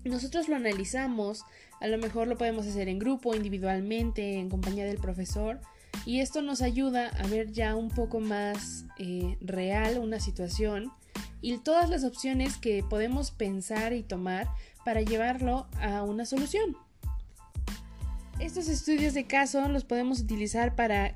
Nosotros 0.06 0.48
lo 0.48 0.56
analizamos, 0.56 1.44
a 1.82 1.88
lo 1.88 1.98
mejor 1.98 2.28
lo 2.28 2.38
podemos 2.38 2.66
hacer 2.66 2.88
en 2.88 2.98
grupo, 2.98 3.36
individualmente, 3.36 4.40
en 4.40 4.50
compañía 4.50 4.86
del 4.86 4.98
profesor 4.98 5.60
y 6.06 6.22
esto 6.22 6.42
nos 6.42 6.62
ayuda 6.62 7.10
a 7.10 7.28
ver 7.28 7.52
ya 7.52 7.76
un 7.76 7.90
poco 7.90 8.20
más 8.20 8.86
eh, 8.98 9.38
real 9.42 10.00
una 10.00 10.20
situación 10.20 10.92
y 11.42 11.58
todas 11.58 11.90
las 11.90 12.04
opciones 12.04 12.58
que 12.58 12.84
podemos 12.88 13.32
pensar 13.32 13.94
y 13.94 14.04
tomar 14.04 14.48
para 14.86 15.02
llevarlo 15.02 15.68
a 15.80 16.04
una 16.04 16.26
solución. 16.26 16.78
Estos 18.40 18.68
estudios 18.68 19.14
de 19.14 19.26
caso 19.26 19.68
los 19.68 19.84
podemos 19.84 20.20
utilizar 20.22 20.76
para 20.76 21.14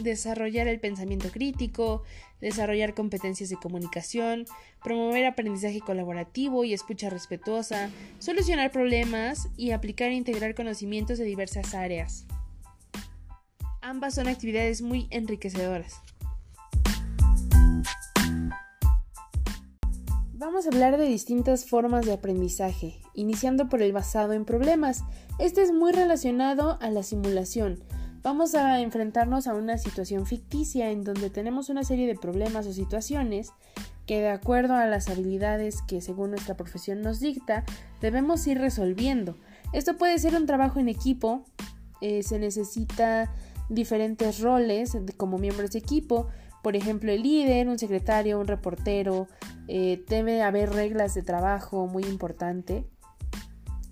desarrollar 0.00 0.68
el 0.68 0.80
pensamiento 0.80 1.30
crítico, 1.30 2.02
desarrollar 2.40 2.94
competencias 2.94 3.50
de 3.50 3.56
comunicación, 3.56 4.46
promover 4.82 5.26
aprendizaje 5.26 5.80
colaborativo 5.80 6.64
y 6.64 6.72
escucha 6.72 7.10
respetuosa, 7.10 7.90
solucionar 8.18 8.70
problemas 8.70 9.48
y 9.56 9.72
aplicar 9.72 10.08
e 10.08 10.14
integrar 10.14 10.54
conocimientos 10.54 11.18
de 11.18 11.24
diversas 11.24 11.74
áreas. 11.74 12.26
Ambas 13.80 14.14
son 14.14 14.28
actividades 14.28 14.80
muy 14.80 15.08
enriquecedoras. 15.10 16.00
Vamos 20.44 20.66
a 20.66 20.70
hablar 20.70 20.98
de 20.98 21.04
distintas 21.04 21.66
formas 21.66 22.04
de 22.04 22.14
aprendizaje, 22.14 22.98
iniciando 23.14 23.68
por 23.68 23.80
el 23.80 23.92
basado 23.92 24.32
en 24.32 24.44
problemas. 24.44 25.04
Este 25.38 25.62
es 25.62 25.72
muy 25.72 25.92
relacionado 25.92 26.78
a 26.80 26.90
la 26.90 27.04
simulación. 27.04 27.84
Vamos 28.24 28.56
a 28.56 28.80
enfrentarnos 28.80 29.46
a 29.46 29.54
una 29.54 29.78
situación 29.78 30.26
ficticia 30.26 30.90
en 30.90 31.04
donde 31.04 31.30
tenemos 31.30 31.68
una 31.68 31.84
serie 31.84 32.08
de 32.08 32.16
problemas 32.16 32.66
o 32.66 32.72
situaciones 32.72 33.52
que 34.04 34.20
de 34.20 34.30
acuerdo 34.30 34.74
a 34.74 34.86
las 34.86 35.08
habilidades 35.08 35.80
que 35.82 36.00
según 36.00 36.30
nuestra 36.30 36.56
profesión 36.56 37.02
nos 37.02 37.20
dicta, 37.20 37.64
debemos 38.00 38.44
ir 38.48 38.58
resolviendo. 38.58 39.36
Esto 39.72 39.96
puede 39.96 40.18
ser 40.18 40.34
un 40.34 40.46
trabajo 40.46 40.80
en 40.80 40.88
equipo, 40.88 41.44
eh, 42.00 42.24
se 42.24 42.40
necesita 42.40 43.32
diferentes 43.68 44.40
roles 44.40 44.96
como 45.16 45.38
miembros 45.38 45.70
de 45.70 45.78
equipo, 45.78 46.26
por 46.62 46.76
ejemplo, 46.76 47.12
el 47.12 47.22
líder, 47.22 47.68
un 47.68 47.78
secretario, 47.78 48.38
un 48.38 48.46
reportero, 48.46 49.26
eh, 49.68 50.04
debe 50.08 50.42
haber 50.42 50.72
reglas 50.72 51.14
de 51.14 51.22
trabajo 51.22 51.86
muy 51.86 52.04
importante. 52.04 52.86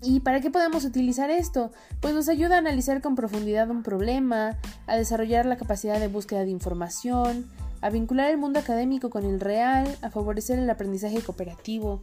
¿Y 0.03 0.21
para 0.21 0.41
qué 0.41 0.49
podemos 0.49 0.83
utilizar 0.83 1.29
esto? 1.29 1.71
Pues 1.99 2.15
nos 2.15 2.27
ayuda 2.27 2.55
a 2.55 2.59
analizar 2.59 3.01
con 3.01 3.13
profundidad 3.13 3.69
un 3.69 3.83
problema, 3.83 4.57
a 4.87 4.95
desarrollar 4.95 5.45
la 5.45 5.57
capacidad 5.57 5.99
de 5.99 6.07
búsqueda 6.07 6.43
de 6.43 6.49
información, 6.49 7.47
a 7.81 7.89
vincular 7.89 8.31
el 8.31 8.37
mundo 8.37 8.59
académico 8.59 9.09
con 9.09 9.25
el 9.25 9.39
real, 9.39 9.95
a 10.01 10.09
favorecer 10.09 10.57
el 10.57 10.69
aprendizaje 10.69 11.21
cooperativo. 11.21 12.01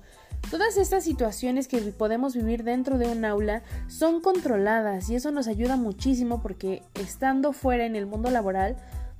Todas 0.50 0.76
estas 0.76 1.02
situaciones 1.02 1.66
que 1.66 1.80
podemos 1.80 2.37
vivir 2.37 2.62
dentro 2.62 2.98
de 2.98 3.08
un 3.08 3.25
aula 3.25 3.62
son 3.88 4.20
controladas 4.20 5.08
y 5.10 5.16
eso 5.16 5.32
nos 5.32 5.48
ayuda 5.48 5.76
muchísimo 5.76 6.40
porque 6.40 6.82
estando 6.94 7.52
fuera 7.52 7.84
en 7.84 7.96
el 7.96 8.06
mundo 8.06 8.30
laboral 8.30 8.76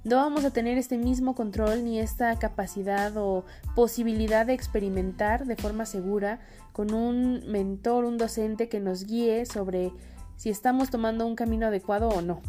no 0.09 0.17
vamos 0.17 0.47
a 0.47 0.51
tener 0.51 0.79
este 0.79 0.97
mismo 0.97 1.35
control 1.35 1.85
ni 1.85 1.99
esta 1.99 2.39
capacidad 2.39 3.15
o 3.19 3.45
posibilidad 3.75 4.47
de 4.47 4.55
experimentar 4.55 5.45
de 5.45 5.55
forma 5.55 5.85
segura 5.85 6.41
con 6.73 6.95
un 6.95 7.43
mentor, 7.47 8.07
un 8.07 8.17
docente 8.17 8.71
que 8.71 8.81
nos 8.81 9.05
guíe 9.05 9.45
sobre 9.45 9.93
si 10.37 10.49
estamos 10.49 10.89
tomando 10.89 11.27
un 11.27 11.37
camino 11.37 11.67
adecuado 11.67 12.09
o 12.09 12.23
no. 12.23 12.41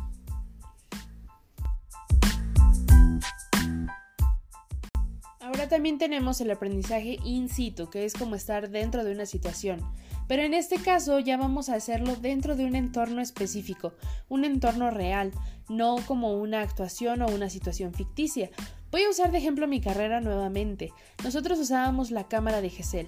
Ahora 5.49 5.67
también 5.67 5.97
tenemos 5.97 6.39
el 6.41 6.51
aprendizaje 6.51 7.17
in 7.23 7.49
situ, 7.49 7.89
que 7.89 8.05
es 8.05 8.13
como 8.13 8.35
estar 8.35 8.69
dentro 8.69 9.03
de 9.03 9.11
una 9.11 9.25
situación. 9.25 9.81
Pero 10.27 10.43
en 10.43 10.53
este 10.53 10.75
caso 10.75 11.17
ya 11.17 11.37
vamos 11.37 11.69
a 11.69 11.73
hacerlo 11.73 12.15
dentro 12.15 12.55
de 12.55 12.65
un 12.65 12.75
entorno 12.75 13.19
específico, 13.19 13.93
un 14.27 14.45
entorno 14.45 14.91
real, 14.91 15.31
no 15.67 15.95
como 16.05 16.33
una 16.33 16.61
actuación 16.61 17.23
o 17.23 17.27
una 17.29 17.49
situación 17.49 17.95
ficticia. 17.95 18.51
Voy 18.91 19.01
a 19.01 19.09
usar 19.09 19.31
de 19.31 19.39
ejemplo 19.39 19.67
mi 19.67 19.81
carrera 19.81 20.21
nuevamente. 20.21 20.93
Nosotros 21.23 21.57
usábamos 21.57 22.11
la 22.11 22.27
cámara 22.27 22.61
de 22.61 22.69
GESEL. 22.69 23.07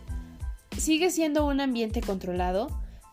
Sigue 0.79 1.11
siendo 1.11 1.45
un 1.45 1.61
ambiente 1.61 2.01
controlado, 2.01 2.69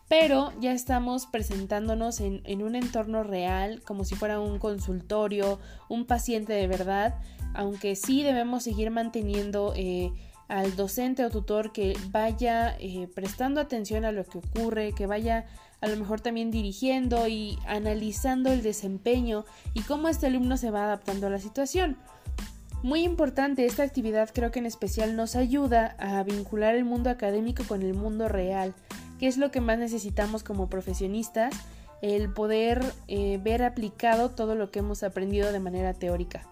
pero 0.07 0.51
ya 0.59 0.73
estamos 0.73 1.27
presentándonos 1.27 2.19
en, 2.19 2.63
un 2.63 2.75
entorno 2.75 3.21
real, 3.21 3.83
como 3.83 4.05
si 4.05 4.15
fuera 4.15 4.39
un 4.39 4.57
consultorio, 4.57 5.59
un 5.87 6.05
paciente 6.05 6.53
de 6.53 6.67
verdad, 6.67 7.19
aunque 7.53 7.95
sí 7.95 8.23
debemos 8.23 8.63
seguir 8.63 8.91
manteniendo 8.91 9.73
eh, 9.75 10.11
al 10.47 10.75
docente 10.75 11.23
o 11.23 11.29
tutor 11.29 11.71
que 11.71 11.95
vaya 12.09 12.75
eh, 12.79 13.07
prestando 13.13 13.61
atención 13.61 14.03
a 14.03 14.11
lo 14.11 14.25
que 14.25 14.39
ocurre, 14.39 14.93
que 14.93 15.05
vaya 15.05 15.45
a 15.81 15.87
lo 15.87 15.95
mejor 15.95 16.21
también 16.21 16.51
dirigiendo 16.51 17.27
y 17.27 17.57
analizando 17.67 18.51
el 18.51 18.63
desempeño 18.63 19.45
y 19.73 19.81
cómo 19.81 20.09
este 20.09 20.27
alumno 20.27 20.57
se 20.57 20.71
va 20.71 20.83
adaptando 20.83 21.27
a 21.27 21.29
la 21.29 21.39
situación. 21.39 21.97
Muy 22.81 23.03
importante, 23.03 23.65
esta 23.65 23.83
actividad 23.83 24.29
creo 24.33 24.51
que 24.51 24.59
en 24.59 24.65
especial 24.65 25.15
nos 25.15 25.35
ayuda 25.35 25.95
a 25.99 26.23
vincular 26.23 26.75
el 26.75 26.85
mundo 26.85 27.09
académico 27.09 27.63
con 27.67 27.81
el 27.81 27.93
mundo 27.93 28.29
real, 28.29 28.73
que 29.19 29.27
es 29.27 29.37
lo 29.37 29.51
que 29.51 29.59
más 29.61 29.77
necesitamos 29.77 30.43
como 30.43 30.69
profesionistas, 30.69 31.53
el 32.01 32.31
poder 32.31 32.81
eh, 33.07 33.37
ver 33.43 33.63
aplicado 33.63 34.29
todo 34.29 34.55
lo 34.55 34.71
que 34.71 34.79
hemos 34.79 35.03
aprendido 35.03 35.51
de 35.51 35.59
manera 35.59 35.93
teórica. 35.93 36.47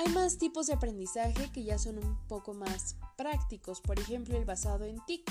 Hay 0.00 0.10
más 0.14 0.38
tipos 0.38 0.66
de 0.66 0.72
aprendizaje 0.72 1.52
que 1.52 1.62
ya 1.62 1.76
son 1.76 1.98
un 1.98 2.16
poco 2.26 2.54
más 2.54 2.96
prácticos, 3.18 3.82
por 3.82 3.98
ejemplo 4.00 4.34
el 4.34 4.46
basado 4.46 4.86
en 4.86 4.98
TIC, 5.04 5.30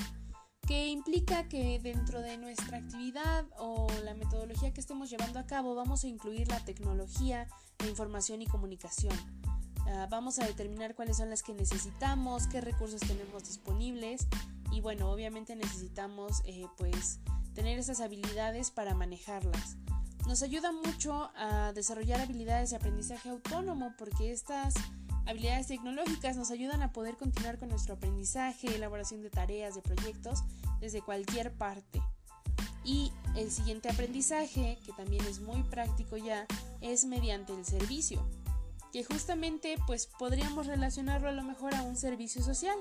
que 0.64 0.86
implica 0.86 1.48
que 1.48 1.80
dentro 1.80 2.20
de 2.20 2.36
nuestra 2.36 2.78
actividad 2.78 3.46
o 3.58 3.88
la 4.04 4.14
metodología 4.14 4.72
que 4.72 4.80
estemos 4.80 5.10
llevando 5.10 5.40
a 5.40 5.46
cabo 5.46 5.74
vamos 5.74 6.04
a 6.04 6.06
incluir 6.06 6.46
la 6.46 6.64
tecnología, 6.64 7.48
la 7.80 7.88
información 7.88 8.42
y 8.42 8.46
comunicación. 8.46 9.16
Ah, 9.88 10.06
vamos 10.08 10.38
a 10.38 10.46
determinar 10.46 10.94
cuáles 10.94 11.16
son 11.16 11.30
las 11.30 11.42
que 11.42 11.52
necesitamos, 11.52 12.46
qué 12.46 12.60
recursos 12.60 13.00
tenemos 13.00 13.42
disponibles 13.48 14.28
y 14.70 14.82
bueno, 14.82 15.10
obviamente 15.10 15.56
necesitamos 15.56 16.42
eh, 16.44 16.66
pues 16.76 17.18
tener 17.54 17.76
esas 17.76 18.00
habilidades 18.00 18.70
para 18.70 18.94
manejarlas 18.94 19.78
nos 20.26 20.42
ayuda 20.42 20.72
mucho 20.72 21.30
a 21.36 21.72
desarrollar 21.72 22.20
habilidades 22.20 22.70
de 22.70 22.76
aprendizaje 22.76 23.30
autónomo 23.30 23.94
porque 23.98 24.32
estas 24.32 24.74
habilidades 25.26 25.68
tecnológicas 25.68 26.36
nos 26.36 26.50
ayudan 26.50 26.82
a 26.82 26.92
poder 26.92 27.16
continuar 27.16 27.58
con 27.58 27.68
nuestro 27.68 27.94
aprendizaje, 27.94 28.74
elaboración 28.74 29.22
de 29.22 29.30
tareas, 29.30 29.74
de 29.74 29.82
proyectos 29.82 30.42
desde 30.80 31.02
cualquier 31.02 31.52
parte. 31.52 32.02
Y 32.84 33.12
el 33.36 33.50
siguiente 33.50 33.88
aprendizaje, 33.88 34.78
que 34.84 34.92
también 34.92 35.24
es 35.26 35.40
muy 35.40 35.62
práctico 35.64 36.16
ya, 36.16 36.46
es 36.80 37.04
mediante 37.04 37.52
el 37.52 37.64
servicio, 37.64 38.26
que 38.92 39.04
justamente 39.04 39.76
pues 39.86 40.06
podríamos 40.18 40.66
relacionarlo 40.66 41.28
a 41.28 41.32
lo 41.32 41.42
mejor 41.42 41.74
a 41.74 41.82
un 41.82 41.96
servicio 41.96 42.42
social, 42.42 42.76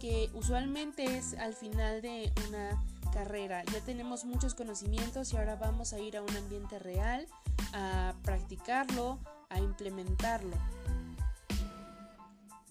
que 0.00 0.28
usualmente 0.34 1.16
es 1.16 1.34
al 1.34 1.54
final 1.54 2.02
de 2.02 2.32
una 2.48 2.84
carrera. 3.14 3.62
Ya 3.72 3.80
tenemos 3.80 4.24
muchos 4.24 4.54
conocimientos 4.54 5.32
y 5.32 5.36
ahora 5.36 5.54
vamos 5.54 5.92
a 5.92 6.00
ir 6.00 6.16
a 6.16 6.22
un 6.22 6.36
ambiente 6.36 6.78
real, 6.80 7.26
a 7.72 8.12
practicarlo, 8.22 9.20
a 9.48 9.60
implementarlo. 9.60 10.56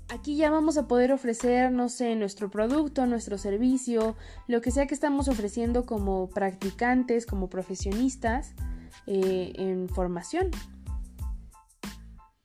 Aquí 0.10 0.36
ya 0.36 0.52
vamos 0.52 0.78
a 0.78 0.88
poder 0.88 1.12
ofrecer, 1.12 1.72
no 1.72 1.90
sé, 1.90 2.16
nuestro 2.16 2.52
producto, 2.52 3.06
nuestro 3.08 3.38
servicio, 3.38 4.16
lo 4.48 4.62
que 4.62 4.70
sea 4.70 4.86
que 4.86 4.94
estamos 4.94 5.28
ofreciendo 5.28 5.86
como 5.86 6.30
practicantes, 6.30 7.26
como 7.26 7.50
profesionistas 7.50 8.54
eh, 9.08 9.54
en 9.56 9.90
formación. 9.90 10.52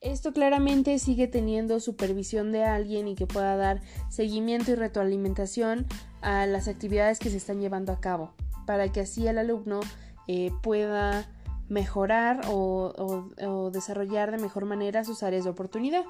Esto 0.00 0.32
claramente 0.32 0.98
sigue 1.00 1.26
teniendo 1.26 1.80
supervisión 1.80 2.52
de 2.52 2.64
alguien 2.64 3.08
y 3.08 3.16
que 3.16 3.26
pueda 3.26 3.56
dar 3.56 3.82
seguimiento 4.08 4.70
y 4.70 4.76
retroalimentación 4.76 5.86
a 6.20 6.46
las 6.46 6.68
actividades 6.68 7.18
que 7.18 7.30
se 7.30 7.36
están 7.36 7.60
llevando 7.60 7.92
a 7.92 8.00
cabo, 8.00 8.32
para 8.66 8.90
que 8.90 9.00
así 9.00 9.26
el 9.26 9.38
alumno 9.38 9.80
eh, 10.26 10.50
pueda 10.62 11.28
mejorar 11.68 12.40
o, 12.48 13.30
o 13.46 13.70
desarrollar 13.70 14.30
de 14.30 14.38
mejor 14.38 14.64
manera 14.64 15.04
sus 15.04 15.22
áreas 15.22 15.44
de 15.44 15.50
oportunidad. 15.50 16.04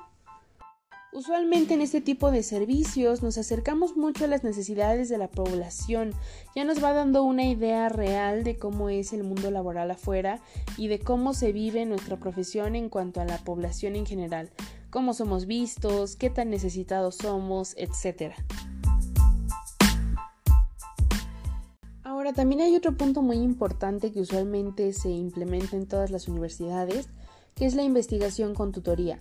Usualmente 1.11 1.73
en 1.73 1.81
este 1.81 2.03
tipo 2.03 2.31
de 2.31 2.43
servicios 2.43 3.23
nos 3.23 3.39
acercamos 3.39 3.97
mucho 3.97 4.27
a 4.27 4.29
las 4.29 4.45
necesidades 4.45 5.09
de 5.09 5.17
la 5.17 5.29
población, 5.29 6.13
ya 6.55 6.65
nos 6.65 6.85
va 6.85 6.93
dando 6.93 7.23
una 7.23 7.45
idea 7.45 7.89
real 7.89 8.45
de 8.45 8.59
cómo 8.59 8.91
es 8.91 9.15
el 9.15 9.25
mundo 9.25 9.51
laboral 9.51 9.91
afuera 9.91 10.39
y 10.77 10.89
de 10.89 10.99
cómo 10.99 11.33
se 11.33 11.51
vive 11.53 11.87
nuestra 11.87 12.19
profesión 12.19 12.77
en 12.77 12.91
cuanto 12.91 13.23
a 13.23 13.25
la 13.25 13.39
población 13.39 13.97
en 13.97 14.05
general, 14.05 14.51
cómo 14.91 15.15
somos 15.15 15.47
vistos, 15.47 16.15
qué 16.15 16.29
tan 16.29 16.51
necesitados 16.51 17.17
somos, 17.17 17.75
etc. 17.79 18.35
Ahora 22.19 22.33
también 22.33 22.63
hay 22.63 22.75
otro 22.75 22.97
punto 22.97 23.23
muy 23.23 23.37
importante 23.37 24.11
que 24.11 24.21
usualmente 24.21 24.93
se 24.93 25.09
implementa 25.09 25.77
en 25.77 25.87
todas 25.87 26.11
las 26.11 26.27
universidades 26.27 27.09
que 27.55 27.65
es 27.65 27.77
la 27.77 27.85
investigación 27.85 28.57
con 28.57 28.73
tutoría. 28.73 29.21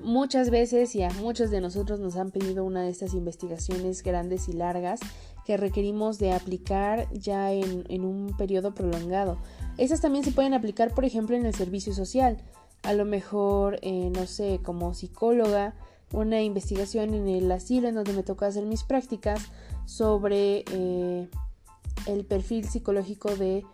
Muchas 0.00 0.50
veces 0.50 0.94
y 0.94 1.02
a 1.02 1.10
muchos 1.10 1.50
de 1.50 1.60
nosotros 1.60 1.98
nos 1.98 2.14
han 2.14 2.30
pedido 2.30 2.64
una 2.64 2.82
de 2.82 2.90
estas 2.90 3.14
investigaciones 3.14 4.04
grandes 4.04 4.48
y 4.48 4.52
largas 4.52 5.00
que 5.44 5.56
requerimos 5.56 6.20
de 6.20 6.34
aplicar 6.34 7.12
ya 7.12 7.50
en, 7.50 8.04
un 8.04 8.36
periodo 8.38 8.72
prolongado. 8.74 9.38
Esas 9.76 10.00
también 10.00 10.24
se 10.24 10.30
pueden 10.30 10.54
aplicar, 10.54 10.94
por 10.94 11.04
ejemplo, 11.04 11.34
en 11.34 11.46
el 11.46 11.54
servicio 11.54 11.94
social. 11.94 12.36
A 12.84 12.92
lo 12.92 13.04
mejor, 13.04 13.80
eh, 13.82 14.12
no 14.14 14.24
sé, 14.26 14.60
como 14.62 14.94
psicóloga, 14.94 15.74
una 16.12 16.42
investigación 16.42 17.12
en 17.12 17.26
el 17.26 17.50
asilo 17.50 17.88
en 17.88 17.96
donde 17.96 18.12
me 18.12 18.22
toca 18.22 18.46
hacer 18.46 18.66
mis 18.66 18.84
prácticas 18.84 19.40
sobre 19.84 20.64
eh, 20.70 21.28
el 22.06 22.24
perfil 22.24 22.68
psicológico 22.68 23.34
de 23.36 23.64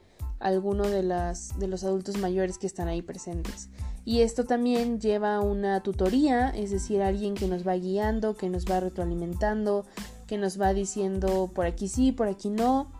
alguno 0.41 0.89
de, 0.89 1.03
los 1.03 1.85
adultos 1.85 2.19
mayores 2.19 2.59
que 2.59 2.67
están 2.67 2.89
ahí 2.89 3.03
presentes. 3.03 3.69
Y 4.05 4.23
esto 4.23 4.45
también 4.45 5.01
lleva 5.01 5.41
una 5.41 5.83
tutoría, 5.83 6.51
es 6.51 6.73
decir, 6.73 7.03
alguien 7.03 7.35
que 7.35 7.47
nos 7.47 7.67
va 7.67 7.75
guiando, 7.75 8.37
que 8.37 8.49
nos 8.49 8.65
va 8.67 8.81
retroalimentando, 8.81 9.87
que 10.27 10.39
nos 10.39 10.61
va 10.61 10.75
diciendo 10.75 11.51
por 11.55 11.67
aquí 11.67 11.87
sí, 11.89 12.11
por 12.11 12.27
aquí 12.27 12.51
no. 12.51 12.91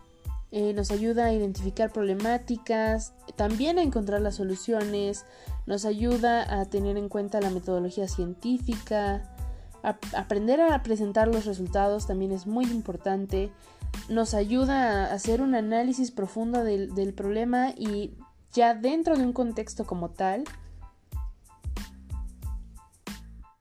Eh, 0.51 0.73
nos 0.73 0.91
ayuda 0.91 1.25
a 1.25 1.33
identificar 1.33 1.91
problemáticas, 1.91 3.13
también 3.35 3.79
a 3.79 3.81
encontrar 3.81 4.21
las 4.21 4.35
soluciones, 4.35 5.25
nos 5.65 5.83
ayuda 5.83 6.61
a 6.61 6.65
tener 6.65 6.95
en 6.95 7.09
cuenta 7.09 7.41
la 7.41 7.49
metodología 7.49 8.07
científica, 8.07 9.33
aprender 10.15 10.61
a 10.61 10.81
presentar 10.83 11.27
los 11.27 11.45
resultados 11.45 12.07
también 12.07 12.31
es 12.31 12.47
muy 12.47 12.65
importante, 12.65 13.51
nos 14.09 14.33
ayuda 14.33 15.05
a 15.05 15.13
hacer 15.13 15.41
un 15.41 15.55
análisis 15.55 16.11
profundo 16.11 16.63
del, 16.63 17.13
problema 17.13 17.71
y 17.77 18.15
ya 18.51 18.73
dentro 18.73 19.15
de 19.17 19.23
un 19.23 19.33
contexto 19.33 19.85
como 19.85 20.09
tal, 20.09 20.43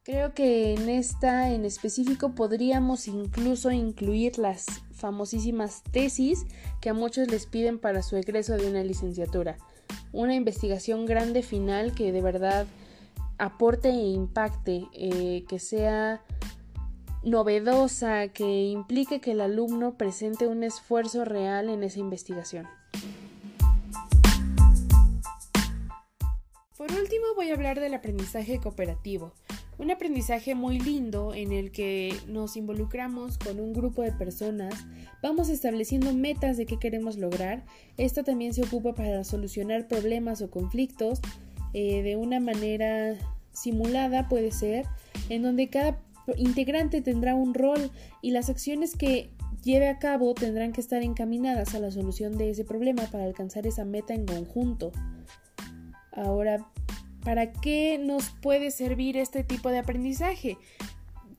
Creo 0.05 0.35
que 0.35 0.75
en 0.75 0.89
esta 0.89 1.53
en 1.53 1.65
específico 1.65 2.35
podríamos 2.35 3.07
incluso 3.07 3.71
incluir 3.71 4.37
las 4.37 4.67
famosísimas 4.91 5.85
tesis 5.93 6.45
que 6.81 6.91
a 6.91 6.95
muchos 6.95 7.31
les 7.31 7.47
piden 7.47 7.79
para 7.79 8.03
su 8.03 8.17
egreso 8.17 8.57
de 8.57 8.69
una 8.69 8.83
licenciatura. 8.83 9.59
Una 10.13 10.35
investigación 10.35 11.07
grande 11.07 11.45
final 11.45 11.95
que 11.95 12.11
de 12.11 12.21
verdad 12.21 12.67
aporte 13.39 13.91
e 13.91 14.09
impacte, 14.09 14.89
eh, 14.93 15.45
que 15.49 15.61
sea 15.61 16.23
novedosa, 17.25 18.29
que 18.29 18.65
implique 18.65 19.21
que 19.21 19.33
el 19.33 19.41
alumno 19.41 19.97
presente 19.97 20.47
un 20.47 20.65
esfuerzo 20.65 21.25
real 21.25 21.69
en 21.69 21.83
esa 21.83 22.01
investigación. 22.01 22.67
Por 26.77 26.91
último 26.93 27.27
voy 27.37 27.51
a 27.51 27.55
hablar 27.55 27.79
del 27.79 27.95
aprendizaje 27.95 28.59
cooperativo, 28.59 29.35
un 29.79 29.91
aprendizaje 29.91 30.55
muy 30.55 30.79
lindo 30.79 31.33
en 31.35 31.53
el 31.53 31.71
que 31.71 32.15
nos 32.27 32.57
involucramos 32.57 33.39
con 33.39 33.59
un 33.61 33.73
grupo 33.73 34.03
de 34.03 34.13
personas, 34.13 34.75
vamos 35.23 35.49
estableciendo 35.49 36.13
metas 36.13 36.57
de 36.57 36.67
qué 36.67 36.79
queremos 36.79 37.17
lograr. 37.17 37.65
Esto 37.97 38.23
también 38.23 38.53
se 38.53 38.63
ocupa 38.63 38.95
para 38.95 39.25
solucionar 39.25 39.89
problemas 39.89 40.43
o 40.43 40.51
conflictos 40.51 41.21
eh, 41.73 42.03
de 42.03 42.17
una 42.17 42.39
manera 42.39 43.17
simulada, 43.53 44.29
puede 44.29 44.51
ser, 44.51 44.87
en 45.29 45.43
donde 45.43 45.69
cada 45.69 45.99
integrante 46.37 47.03
tendrá 47.03 47.35
un 47.35 47.55
rol 47.55 47.91
y 48.21 48.31
las 48.31 48.51
acciones 48.51 48.97
que 48.97 49.31
lleve 49.63 49.89
a 49.89 49.99
cabo 49.99 50.35
tendrán 50.35 50.73
que 50.73 50.81
estar 50.81 51.03
encaminadas 51.03 51.75
a 51.75 51.81
la 51.81 51.91
solución 51.91 52.37
de 52.37 52.51
ese 52.51 52.65
problema 52.65 53.05
para 53.05 53.25
alcanzar 53.25 53.67
esa 53.67 53.85
meta 53.85 54.15
en 54.15 54.27
conjunto. 54.27 54.93
Ahora, 56.13 56.67
¿Para 57.25 57.53
qué 57.53 57.99
nos 57.99 58.31
puede 58.31 58.71
servir 58.71 59.17
este 59.17 59.45
tipo 59.45 59.71
de 59.71 59.79
aprendizaje? 59.79 60.59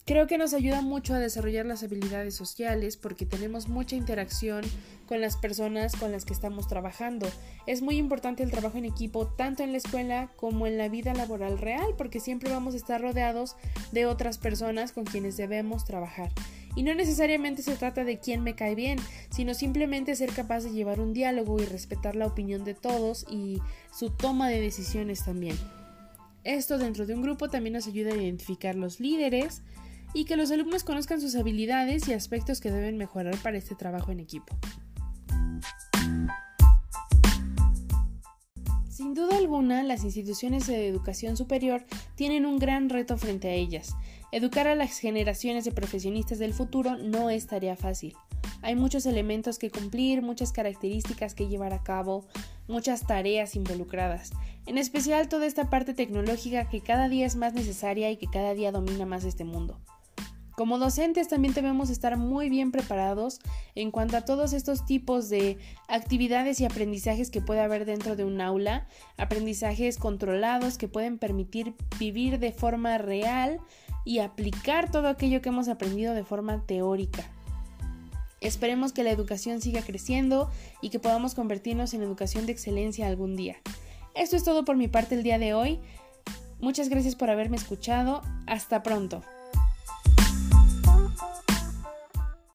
Creo 0.06 0.28
que 0.28 0.38
nos 0.38 0.54
ayuda 0.54 0.82
mucho 0.82 1.14
a 1.14 1.20
desarrollar 1.20 1.66
las 1.66 1.82
habilidades 1.82 2.36
sociales 2.36 2.98
porque 2.98 3.26
tenemos 3.26 3.70
mucha 3.70 3.96
interacción 3.96 4.62
con 5.08 5.22
las 5.22 5.38
personas 5.38 5.96
con 5.96 6.12
las 6.12 6.26
que 6.26 6.34
estamos 6.34 6.68
trabajando. 6.68 7.26
Es 7.68 7.82
muy 7.82 7.96
importante 7.96 8.44
el 8.44 8.52
trabajo 8.52 8.78
en 8.78 8.84
equipo 8.84 9.28
tanto 9.28 9.64
en 9.64 9.72
la 9.72 9.78
escuela 9.78 10.30
como 10.36 10.68
en 10.68 10.78
la 10.78 10.90
vida 10.90 11.14
laboral 11.14 11.58
real 11.58 11.96
porque 11.98 12.20
siempre 12.20 12.52
vamos 12.52 12.74
a 12.74 12.78
estar 12.78 13.00
rodeados 13.00 13.56
de 13.94 14.06
otras 14.06 14.38
personas 14.40 14.92
con 14.92 15.06
quienes 15.06 15.38
debemos 15.38 15.86
trabajar. 15.86 16.32
Y 16.76 16.84
no 16.84 16.94
necesariamente 16.96 17.62
se 17.62 17.78
trata 17.78 18.04
de 18.04 18.20
quién 18.20 18.44
me 18.44 18.56
cae 18.56 18.76
bien, 18.76 19.00
sino 19.30 19.54
simplemente 19.54 20.18
ser 20.18 20.34
capaz 20.34 20.66
de 20.66 20.72
llevar 20.72 21.00
un 21.00 21.14
diálogo 21.14 21.62
y 21.62 21.66
respetar 21.66 22.18
la 22.18 22.28
opinión 22.28 22.66
de 22.66 22.74
todos 22.74 23.26
y 23.30 23.62
su 23.94 24.10
toma 24.10 24.50
de 24.50 24.60
decisiones 24.60 25.24
también. 25.24 25.56
Esto 26.44 26.78
dentro 26.78 27.06
de 27.06 27.14
un 27.14 27.22
grupo 27.22 27.50
también 27.50 27.74
nos 27.74 27.88
ayuda 27.88 28.12
a 28.12 28.18
identificar 28.18 28.76
los 28.76 29.00
líderes 29.00 29.62
y 30.14 30.26
que 30.26 30.38
los 30.38 30.52
alumnos 30.52 30.84
conozcan 30.84 31.22
sus 31.22 31.36
habilidades 31.36 32.08
y 32.08 32.14
aspectos 32.14 32.62
que 32.62 32.72
deben 32.72 32.98
mejorar 32.98 33.36
para 33.38 33.58
este 33.58 33.76
trabajo 33.76 34.12
en 34.12 34.20
equipo. 34.20 34.56
Sin 38.90 39.16
duda 39.16 39.38
alguna, 39.38 39.82
las 39.84 40.04
instituciones 40.04 40.68
de 40.68 40.88
educación 40.88 41.36
superior 41.36 41.84
tienen 42.16 42.46
un 42.46 42.60
gran 42.60 42.90
reto 42.90 43.18
frente 43.18 43.48
a 43.50 43.54
ellas. 43.54 43.96
Educar 44.32 44.68
a 44.68 44.76
las 44.76 45.00
generaciones 45.00 45.66
de 45.66 45.72
profesionistas 45.72 46.40
del 46.40 46.54
futuro 46.54 46.98
no 46.98 47.30
es 47.30 47.48
tarea 47.48 47.76
fácil. 47.76 48.16
Hay 48.62 48.76
muchos 48.76 49.06
elementos 49.06 49.60
que 49.60 49.72
cumplir, 49.72 50.22
muchas 50.22 50.52
características 50.52 51.36
que 51.36 51.48
llevar 51.48 51.74
a 51.74 51.84
cabo, 51.84 52.26
muchas 52.68 53.06
tareas 53.06 53.56
involucradas. 53.56 54.32
En 54.66 54.78
especial 54.78 55.28
toda 55.28 55.48
esta 55.48 55.70
parte 55.70 55.94
tecnológica 55.94 56.70
que 56.70 56.82
cada 56.82 57.10
día 57.10 57.26
es 57.26 57.36
más 57.36 57.54
necesaria 57.54 58.10
y 58.10 58.18
que 58.18 58.28
cada 58.28 58.54
día 58.54 58.72
domina 58.72 59.06
más 59.06 59.26
este 59.26 59.44
mundo. 59.44 59.82
Como 60.56 60.78
docentes 60.78 61.28
también 61.28 61.54
debemos 61.54 61.90
estar 61.90 62.16
muy 62.16 62.48
bien 62.50 62.72
preparados 62.72 63.40
en 63.74 63.90
cuanto 63.90 64.18
a 64.18 64.22
todos 64.22 64.54
estos 64.54 64.86
tipos 64.86 65.30
de 65.30 65.58
actividades 65.88 66.60
y 66.60 66.66
aprendizajes 66.66 67.32
que 67.32 67.42
puede 67.42 67.62
haber 67.62 67.86
dentro 67.86 68.16
de 68.16 68.24
un 68.24 68.40
aula, 68.40 68.88
aprendizajes 69.18 69.98
controlados 69.98 70.78
que 70.78 70.88
pueden 70.88 71.18
permitir 71.18 71.74
vivir 71.98 72.38
de 72.38 72.52
forma 72.52 73.00
real 73.00 73.60
y 74.06 74.20
aplicar 74.20 74.92
todo 74.92 75.08
aquello 75.08 75.42
que 75.42 75.50
hemos 75.50 75.70
aprendido 75.70 76.14
de 76.14 76.24
forma 76.24 76.64
teórica. 76.68 77.24
Esperemos 78.40 78.92
que 78.92 79.04
la 79.04 79.12
educación 79.12 79.60
siga 79.60 79.82
creciendo 79.82 80.52
y 80.82 80.90
que 80.90 81.00
podamos 81.00 81.34
convertirnos 81.34 81.94
en 81.94 82.04
educación 82.04 82.46
de 82.46 82.52
excelencia 82.52 83.08
algún 83.08 83.36
día. 83.36 83.56
Esto 84.16 84.36
es 84.36 84.44
todo 84.44 84.66
por 84.66 84.76
mi 84.76 84.88
parte 84.88 85.16
el 85.16 85.24
día 85.24 85.40
de 85.40 85.54
hoy. 85.56 85.80
Muchas 86.60 86.90
gracias 86.90 87.16
por 87.16 87.30
haberme 87.30 87.58
escuchado. 87.58 88.22
Hasta 88.46 88.84
pronto. 88.84 89.24